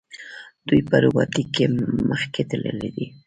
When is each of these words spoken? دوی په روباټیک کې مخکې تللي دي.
دوی 0.67 0.81
په 0.89 0.95
روباټیک 1.03 1.47
کې 1.55 1.65
مخکې 2.09 2.41
تللي 2.49 2.89
دي. 2.95 3.05